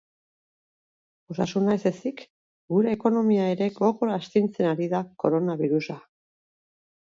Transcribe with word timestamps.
Osasuna 1.35 1.75
ez 1.79 1.83
ezik, 1.89 2.23
gure 2.75 2.95
ekonomia 2.99 3.45
ere 3.53 3.69
gogor 3.79 4.17
astintzen 4.19 4.73
ari 4.73 4.91
da 4.99 5.07
koronabirusa. 5.27 6.03